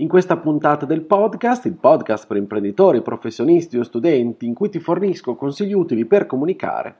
[0.00, 4.78] In questa puntata del podcast, il podcast per imprenditori, professionisti o studenti in cui ti
[4.78, 6.98] fornisco consigli utili per comunicare,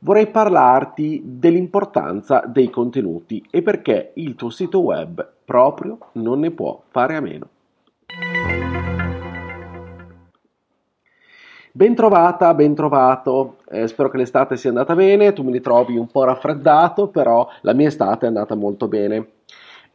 [0.00, 6.82] vorrei parlarti dell'importanza dei contenuti e perché il tuo sito web proprio non ne può
[6.90, 7.48] fare a meno.
[11.72, 17.08] Bentrovata, bentrovato, eh, spero che l'estate sia andata bene, tu mi ritrovi un po' raffreddato,
[17.08, 19.28] però la mia estate è andata molto bene.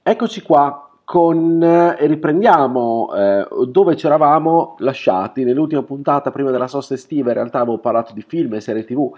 [0.01, 5.43] Eccoci qua con, eh, riprendiamo eh, dove ci eravamo lasciati.
[5.43, 9.11] Nell'ultima puntata prima della sosta estiva in realtà avevo parlato di film e serie tv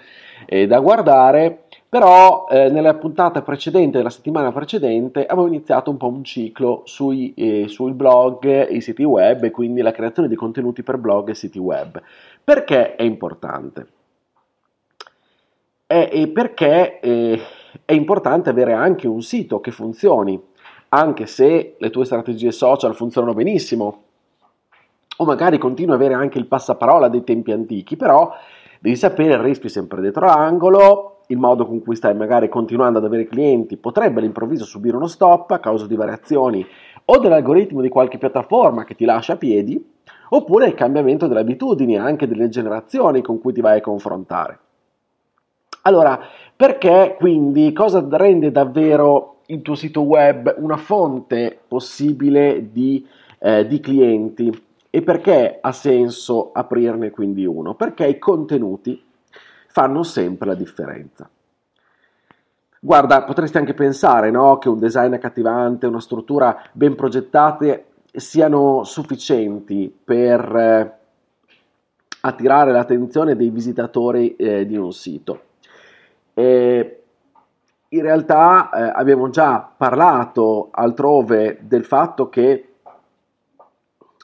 [0.46, 6.08] eh, da guardare però eh, nella puntata precedente della settimana precedente avevo iniziato un po'
[6.08, 10.36] un ciclo sui, eh, sui blog e i siti web e quindi la creazione di
[10.36, 12.02] contenuti per blog e siti web.
[12.42, 13.88] Perché è importante?
[15.86, 20.42] È, perché è importante avere anche un sito che funzioni
[20.94, 24.04] anche se le tue strategie social funzionano benissimo,
[25.18, 28.34] o magari continui ad avere anche il passaparola dei tempi antichi, però
[28.80, 33.00] devi sapere il rischio è sempre dietro l'angolo, il modo con cui stai magari continuando
[33.00, 36.66] ad avere clienti potrebbe all'improvviso subire uno stop a causa di variazioni
[37.06, 39.82] o dell'algoritmo di qualche piattaforma che ti lascia a piedi,
[40.30, 44.60] oppure il cambiamento delle abitudini anche delle generazioni con cui ti vai a confrontare.
[45.84, 46.20] Allora,
[46.54, 53.06] perché quindi cosa rende davvero il tuo sito web una fonte possibile di,
[53.40, 54.66] eh, di clienti.
[54.90, 57.76] E perché ha senso aprirne quindi uno?
[57.76, 59.02] Perché i contenuti
[59.68, 61.30] fanno sempre la differenza.
[62.84, 69.94] Guarda, potresti anche pensare no, che un design accattivante, una struttura ben progettate siano sufficienti
[70.04, 70.98] per eh,
[72.22, 75.42] attirare l'attenzione dei visitatori eh, di un sito.
[76.34, 77.01] E
[77.94, 82.68] in realtà eh, abbiamo già parlato altrove del fatto che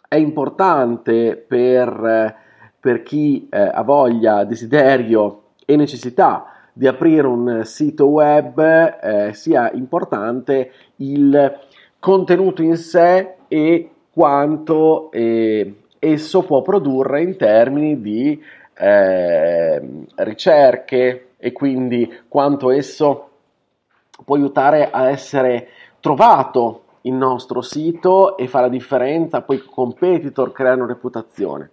[0.08, 2.36] è importante per, eh,
[2.80, 9.70] per chi eh, ha voglia, desiderio e necessità di aprire un sito web, eh, sia
[9.74, 11.60] importante il
[12.00, 18.42] contenuto in sé e quanto eh, esso può produrre in termini di
[18.76, 23.27] eh, ricerche e quindi quanto esso
[24.24, 25.70] può aiutare a essere
[26.00, 31.72] trovato il nostro sito e fa la differenza, poi i competitor creano reputazione.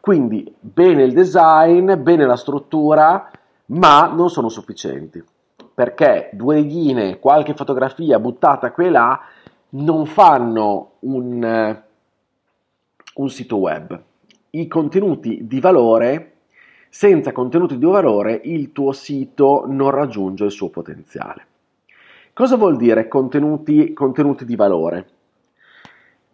[0.00, 3.30] Quindi bene il design, bene la struttura,
[3.66, 5.22] ma non sono sufficienti,
[5.72, 9.20] perché due righine, qualche fotografia buttata qui e là,
[9.70, 11.82] non fanno un,
[13.14, 14.02] un sito web.
[14.50, 16.32] I contenuti di valore,
[16.90, 21.46] senza contenuti di valore, il tuo sito non raggiunge il suo potenziale.
[22.34, 25.08] Cosa vuol dire contenuti, contenuti di valore?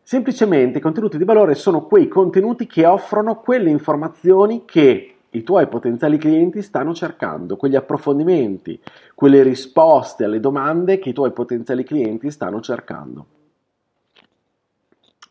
[0.02, 5.68] Semplicemente i contenuti di valore sono quei contenuti che offrono quelle informazioni che i tuoi
[5.68, 8.80] potenziali clienti stanno cercando, quegli approfondimenti,
[9.14, 13.26] quelle risposte alle domande che i tuoi potenziali clienti stanno cercando.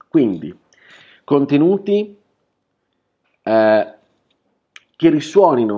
[0.08, 0.56] Quindi,
[1.24, 2.16] contenuti
[3.42, 3.94] eh,
[4.96, 5.76] che risuonino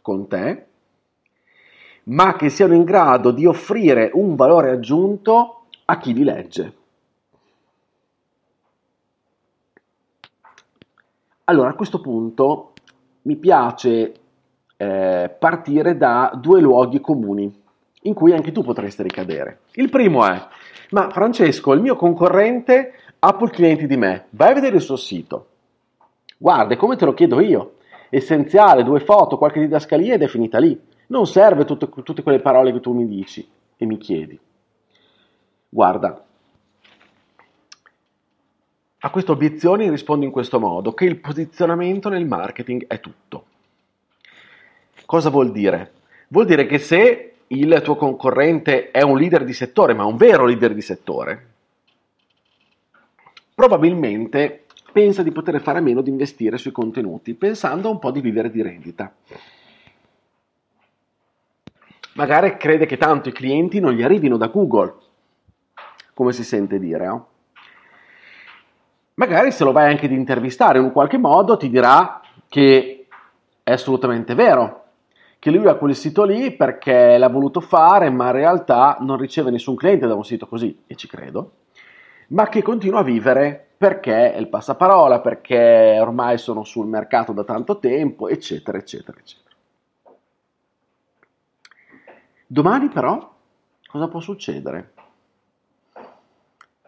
[0.00, 0.67] con te,
[2.08, 6.76] ma che siano in grado di offrire un valore aggiunto a chi li legge.
[11.44, 12.72] Allora, a questo punto
[13.22, 14.14] mi piace
[14.76, 17.62] eh, partire da due luoghi comuni
[18.02, 19.60] in cui anche tu potresti ricadere.
[19.72, 20.46] Il primo è,
[20.90, 24.96] ma Francesco, il mio concorrente ha più clienti di me, vai a vedere il suo
[24.96, 25.46] sito.
[26.36, 27.76] Guarda, come te lo chiedo io,
[28.10, 30.78] essenziale, due foto, qualche didascalia ed è finita lì.
[31.08, 33.46] Non serve tutte, tutte quelle parole che tu mi dici
[33.76, 34.38] e mi chiedi.
[35.70, 36.24] Guarda,
[39.00, 43.44] a queste obiezioni rispondo in questo modo, che il posizionamento nel marketing è tutto.
[45.06, 45.92] Cosa vuol dire?
[46.28, 50.44] Vuol dire che se il tuo concorrente è un leader di settore, ma un vero
[50.44, 51.46] leader di settore,
[53.54, 58.20] probabilmente pensa di poter fare a meno di investire sui contenuti, pensando un po' di
[58.20, 59.14] vivere di rendita
[62.18, 64.94] magari crede che tanto i clienti non gli arrivino da Google,
[66.12, 67.06] come si sente dire.
[67.06, 67.26] No?
[69.18, 73.06] magari se lo vai anche ad intervistare in un qualche modo ti dirà che
[73.62, 74.84] è assolutamente vero,
[75.38, 79.50] che lui ha quel sito lì perché l'ha voluto fare, ma in realtà non riceve
[79.50, 81.50] nessun cliente da un sito così, e ci credo,
[82.28, 87.44] ma che continua a vivere perché è il passaparola, perché ormai sono sul mercato da
[87.44, 89.47] tanto tempo, eccetera, eccetera, eccetera.
[92.50, 93.30] Domani però
[93.86, 94.92] cosa può succedere?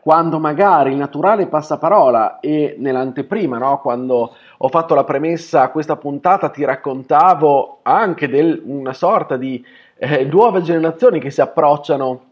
[0.00, 5.96] quando magari il naturale passaparola e nell'anteprima, no, quando ho fatto la premessa a questa
[5.96, 9.62] puntata, ti raccontavo anche di una sorta di
[9.98, 12.24] eh, nuove generazioni che si approcciano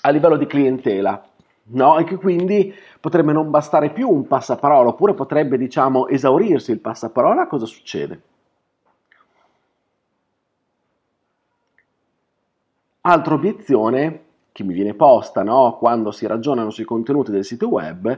[0.00, 1.24] a livello di clientela.
[1.64, 1.98] No?
[1.98, 7.46] E che quindi potrebbe non bastare più un passaparola, oppure potrebbe, diciamo, esaurirsi il passaparola,
[7.46, 8.20] cosa succede?
[13.02, 14.20] Altra obiezione
[14.52, 15.76] che mi viene posta no?
[15.78, 18.16] quando si ragionano sui contenuti del sito web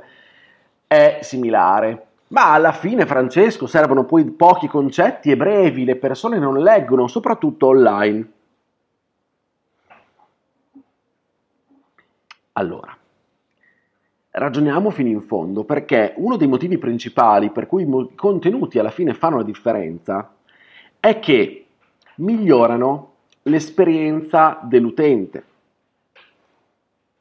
[0.87, 2.07] è similare.
[2.29, 7.69] Ma alla fine, Francesco, servono poi pochi concetti e brevi, le persone non leggono, soprattutto
[7.69, 8.33] online.
[12.53, 12.97] Allora,
[14.31, 19.15] ragioniamo fino in fondo, perché uno dei motivi principali per cui i contenuti alla fine
[19.15, 20.35] fanno la differenza
[21.01, 21.67] è che
[22.17, 23.14] migliorano
[23.45, 25.45] l'esperienza dell'utente.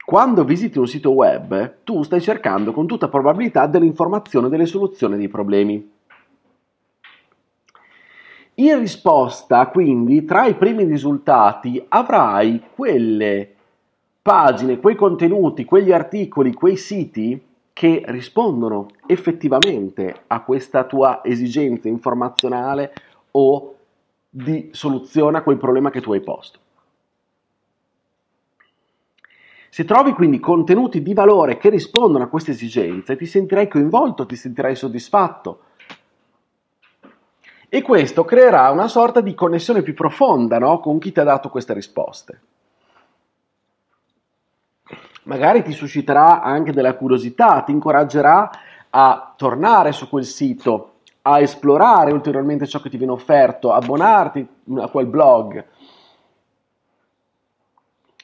[0.06, 5.30] Quando visiti un sito web, tu stai cercando con tutta probabilità dell'informazione delle soluzioni dei
[5.30, 5.92] problemi.
[8.56, 13.56] In risposta, quindi, tra i primi risultati avrai quelle
[14.22, 17.42] pagine, quei contenuti, quegli articoli, quei siti
[17.74, 22.94] che rispondono effettivamente a questa tua esigenza informazionale
[23.31, 23.75] o
[24.35, 26.57] di soluzione a quel problema che tu hai posto.
[29.69, 34.35] Se trovi quindi contenuti di valore che rispondono a queste esigenze, ti sentirai coinvolto, ti
[34.35, 35.62] sentirai soddisfatto.
[37.69, 40.79] E questo creerà una sorta di connessione più profonda no?
[40.79, 42.41] con chi ti ha dato queste risposte.
[45.24, 48.50] Magari ti susciterà anche della curiosità, ti incoraggerà
[48.89, 50.93] a tornare su quel sito,
[51.25, 54.48] a esplorare ulteriormente ciò che ti viene offerto, abbonarti
[54.78, 55.66] a quel blog,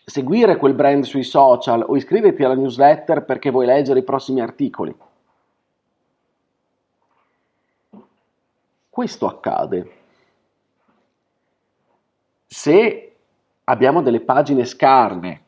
[0.06, 4.94] seguire quel brand sui social o iscriverti alla newsletter perché vuoi leggere i prossimi articoli.
[8.90, 9.92] Questo accade.
[12.46, 13.16] Se
[13.64, 15.44] abbiamo delle pagine scarne,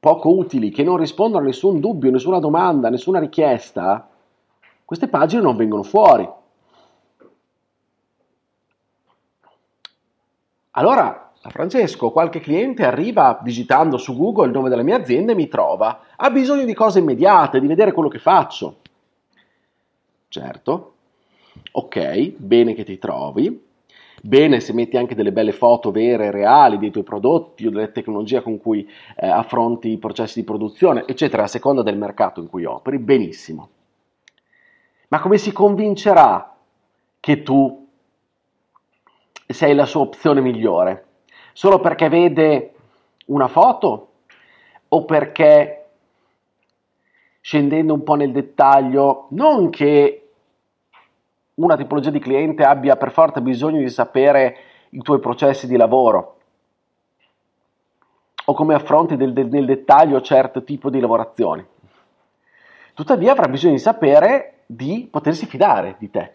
[0.00, 4.08] poco utili, che non rispondono a nessun dubbio, nessuna domanda, nessuna richiesta,
[4.84, 6.26] queste pagine non vengono fuori.
[10.76, 15.48] Allora Francesco, qualche cliente arriva digitando su Google il nome della mia azienda e mi
[15.48, 16.00] trova.
[16.16, 18.80] Ha bisogno di cose immediate, di vedere quello che faccio.
[20.28, 20.94] Certo,
[21.72, 23.62] ok, bene che ti trovi.
[24.22, 27.92] Bene se metti anche delle belle foto vere e reali dei tuoi prodotti o delle
[27.92, 32.48] tecnologie con cui eh, affronti i processi di produzione, eccetera, a seconda del mercato in
[32.48, 32.98] cui operi.
[32.98, 33.68] Benissimo.
[35.08, 36.56] Ma come si convincerà
[37.20, 37.83] che tu
[39.52, 41.06] sei la sua opzione migliore?
[41.54, 42.74] solo perché vede
[43.26, 44.08] una foto
[44.88, 45.86] o perché
[47.40, 50.28] scendendo un po' nel dettaglio, non che
[51.54, 54.56] una tipologia di cliente abbia per forza bisogno di sapere
[54.90, 56.38] i tuoi processi di lavoro
[58.46, 61.64] o come affronti del, del, nel dettaglio certo tipo di lavorazioni.
[62.94, 66.34] Tuttavia avrà bisogno di sapere di potersi fidare di te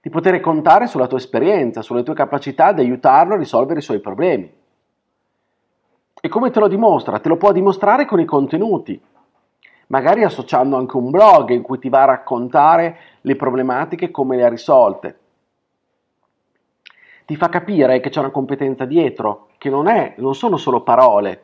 [0.00, 4.00] di poter contare sulla tua esperienza, sulle tue capacità di aiutarlo a risolvere i suoi
[4.00, 4.52] problemi.
[6.20, 7.20] E come te lo dimostra?
[7.20, 9.00] Te lo può dimostrare con i contenuti,
[9.88, 14.44] magari associando anche un blog in cui ti va a raccontare le problematiche come le
[14.44, 15.18] ha risolte.
[17.24, 21.42] Ti fa capire che c'è una competenza dietro, che non, è, non sono solo parole,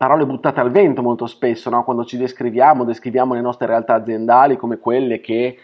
[0.00, 1.84] parole buttate al vento molto spesso, no?
[1.84, 5.58] quando ci descriviamo, descriviamo le nostre realtà aziendali come quelle che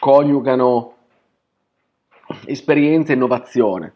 [0.00, 0.94] coniugano
[2.46, 3.94] esperienza e innovazione.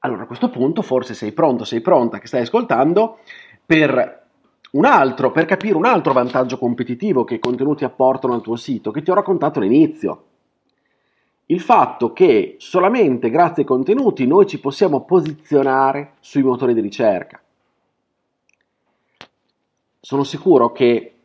[0.00, 3.18] Allora a questo punto forse sei pronto, sei pronta, che stai ascoltando,
[3.64, 4.24] per
[4.72, 8.90] un altro, per capire un altro vantaggio competitivo che i contenuti apportano al tuo sito,
[8.90, 10.24] che ti ho raccontato all'inizio.
[11.46, 17.40] Il fatto che solamente grazie ai contenuti noi ci possiamo posizionare sui motori di ricerca.
[19.98, 21.15] Sono sicuro che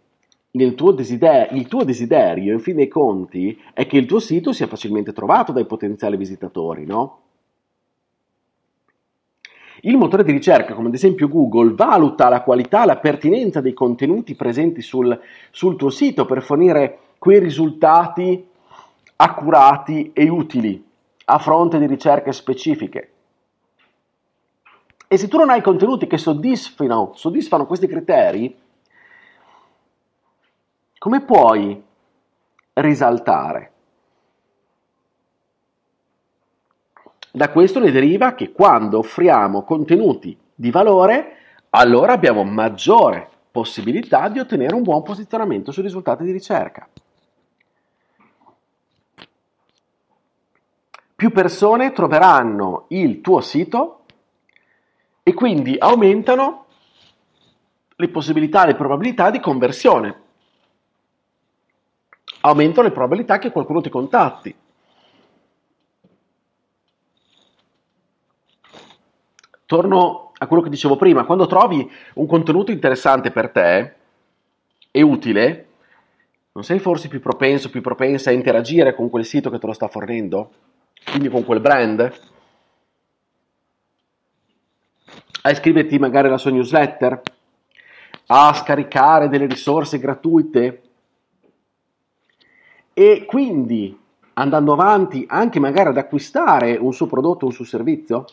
[0.76, 4.68] tuo desider- il tuo desiderio, in fin dei conti, è che il tuo sito sia
[4.68, 7.20] facilmente trovato dai potenziali visitatori, no?
[9.84, 14.36] Il motore di ricerca, come ad esempio Google, valuta la qualità, la pertinenza dei contenuti
[14.36, 18.48] presenti sul, sul tuo sito per fornire quei risultati
[19.16, 20.84] accurati e utili
[21.26, 23.12] a fronte di ricerche specifiche.
[25.08, 28.56] E se tu non hai contenuti che soddisfano, soddisfano questi criteri,
[31.02, 31.84] come puoi
[32.74, 33.72] risaltare?
[37.32, 41.38] Da questo ne deriva che quando offriamo contenuti di valore,
[41.72, 46.88] allora abbiamo maggiore possibilità di ottenere un buon posizionamento sui risultati di ricerca.
[51.16, 54.04] Più persone troveranno il tuo sito
[55.24, 56.66] e quindi aumentano
[57.96, 60.21] le possibilità, le probabilità di conversione.
[62.42, 64.56] Aumentano le probabilità che qualcuno ti contatti.
[69.72, 73.94] torno a quello che dicevo prima, quando trovi un contenuto interessante per te
[74.92, 75.68] e utile,
[76.52, 79.72] non sei forse più propenso, più propensa a interagire con quel sito che te lo
[79.72, 80.52] sta fornendo?
[81.06, 82.14] Quindi con quel brand?
[85.44, 87.22] A iscriverti magari alla sua newsletter?
[88.26, 90.82] A scaricare delle risorse gratuite?
[93.02, 94.00] E quindi
[94.34, 98.26] andando avanti anche magari ad acquistare un suo prodotto un suo servizio?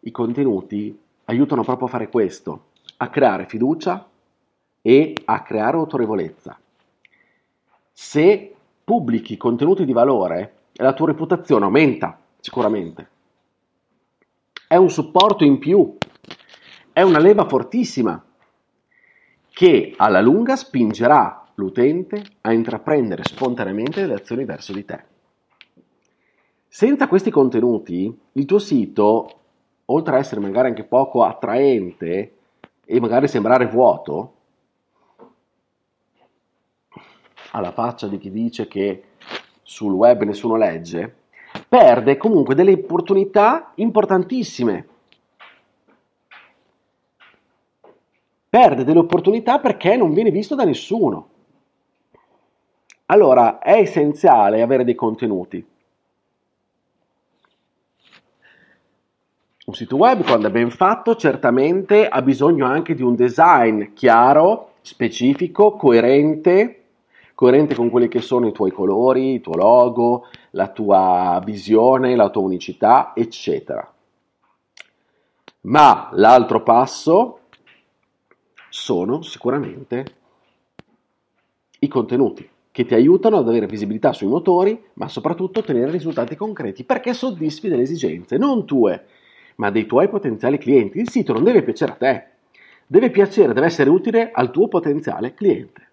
[0.00, 2.64] i contenuti aiutano proprio a fare questo,
[2.98, 4.06] a creare fiducia
[4.82, 6.60] e a creare autorevolezza.
[7.90, 13.08] Se pubblichi contenuti di valore, la tua reputazione aumenta sicuramente.
[14.68, 15.96] È un supporto in più,
[16.92, 18.22] è una leva fortissima
[19.48, 25.04] che alla lunga spingerà l'utente a intraprendere spontaneamente delle azioni verso di te.
[26.66, 29.38] Senza questi contenuti, il tuo sito
[29.86, 32.36] oltre a essere magari anche poco attraente
[32.84, 34.32] e magari sembrare vuoto,
[37.52, 39.04] alla faccia di chi dice che
[39.62, 41.14] sul web nessuno legge,
[41.68, 44.88] perde comunque delle opportunità importantissime.
[48.48, 51.30] Perde delle opportunità perché non viene visto da nessuno.
[53.06, 55.72] Allora è essenziale avere dei contenuti.
[59.66, 64.74] Un sito web, quando è ben fatto, certamente ha bisogno anche di un design chiaro,
[64.80, 66.82] specifico, coerente,
[67.34, 72.30] coerente con quelli che sono i tuoi colori, il tuo logo, la tua visione, la
[72.30, 73.90] tua unicità, eccetera.
[75.62, 77.40] Ma l'altro passo
[78.68, 80.04] sono sicuramente
[81.78, 86.82] i contenuti che ti aiutano ad avere visibilità sui motori, ma soprattutto ottenere risultati concreti
[86.82, 89.06] perché soddisfi delle esigenze, non tue,
[89.58, 90.98] ma dei tuoi potenziali clienti.
[90.98, 92.26] Il sito non deve piacere a te,
[92.84, 95.88] deve piacere, deve essere utile al tuo potenziale cliente.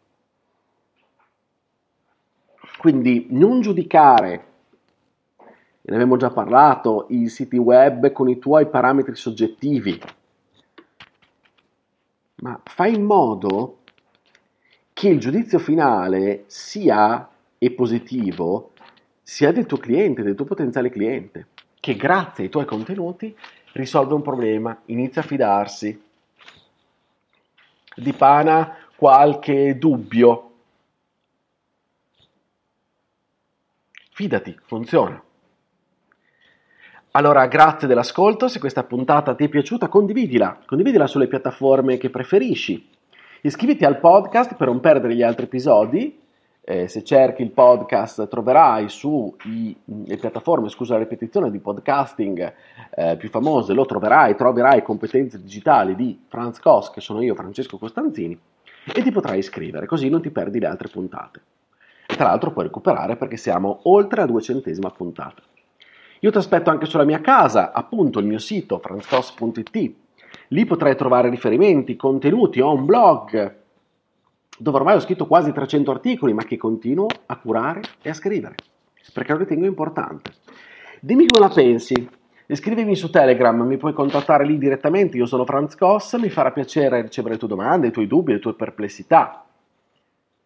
[2.79, 4.45] Quindi non giudicare,
[5.81, 10.01] ne abbiamo già parlato, i siti web con i tuoi parametri soggettivi,
[12.37, 13.80] ma fai in modo
[15.01, 17.27] che il giudizio finale sia
[17.57, 18.73] e positivo
[19.23, 21.47] sia del tuo cliente, del tuo potenziale cliente
[21.79, 23.35] che grazie ai tuoi contenuti
[23.71, 25.99] risolve un problema, inizia a fidarsi,
[27.95, 30.51] dipana qualche dubbio.
[34.11, 35.19] Fidati, funziona.
[37.13, 42.90] Allora, grazie dell'ascolto, se questa puntata ti è piaciuta condividila, condividila sulle piattaforme che preferisci.
[43.43, 46.19] Iscriviti al podcast per non perdere gli altri episodi
[46.63, 49.75] eh, se cerchi il podcast troverai sulle
[50.19, 52.53] piattaforme, scusa la ripetizione, di podcasting
[52.93, 57.79] eh, più famose, lo troverai, troverai competenze digitali di Franz Kos, che sono io, Francesco
[57.79, 58.39] Costanzini,
[58.93, 61.41] e ti potrai iscrivere, così non ti perdi le altre puntate.
[62.05, 65.41] Tra l'altro puoi recuperare perché siamo oltre la duecentesima puntata.
[66.19, 69.93] Io ti aspetto anche sulla mia casa, appunto il mio sito franzcos.it.
[70.53, 73.59] Lì potrai trovare riferimenti, contenuti, ho un blog
[74.57, 78.55] dove ormai ho scritto quasi 300 articoli, ma che continuo a curare e a scrivere,
[79.13, 80.33] perché lo ritengo importante.
[80.99, 82.09] Dimmi come la pensi.
[82.47, 87.01] Iscrivimi su Telegram, mi puoi contattare lì direttamente, io sono Franz Koss, mi farà piacere
[87.01, 89.45] ricevere le tue domande, i tuoi dubbi, le tue perplessità.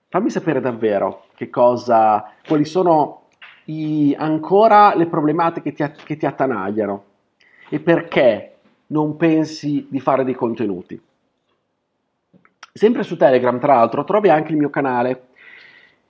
[0.08, 3.24] Fammi sapere davvero che cosa, quali sono
[3.66, 7.04] i, ancora le problematiche che ti, che ti attanagliano
[7.70, 8.55] e perché
[8.96, 10.98] non pensi di fare dei contenuti.
[12.72, 15.28] Sempre su Telegram, tra l'altro, trovi anche il mio canale.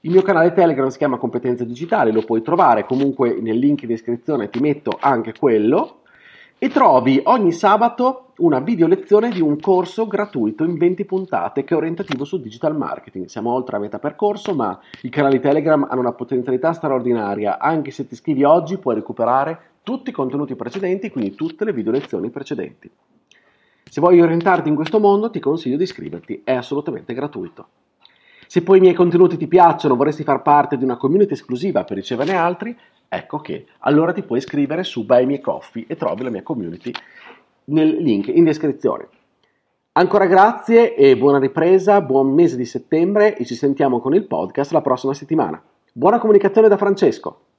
[0.02, 3.88] Il mio canale Telegram si chiama Competenze Digitali, lo puoi trovare comunque nel link in
[3.88, 6.02] descrizione, ti metto anche quello.
[6.58, 11.74] e trovi ogni sabato una video lezione di un corso gratuito in 20 puntate che
[11.74, 13.26] è orientativo sul digital marketing.
[13.26, 17.60] Siamo oltre a metà percorso, ma i canali Telegram hanno una potenzialità straordinaria.
[17.60, 21.92] Anche se ti iscrivi oggi puoi recuperare tutti i contenuti precedenti, quindi tutte le video
[21.92, 22.90] lezioni precedenti.
[23.88, 27.68] Se vuoi orientarti in questo mondo ti consiglio di iscriverti, è assolutamente gratuito.
[28.48, 31.98] Se poi i miei contenuti ti piacciono, vorresti far parte di una community esclusiva per
[31.98, 32.76] riceverne altri,
[33.08, 36.92] ecco che allora ti puoi iscrivere su Buy Me Coffee e trovi la mia community
[37.66, 39.08] nel link in descrizione.
[39.92, 44.72] Ancora grazie e buona ripresa, buon mese di settembre e ci sentiamo con il podcast
[44.72, 45.62] la prossima settimana.
[45.94, 47.55] Buona comunicazione da Francesco!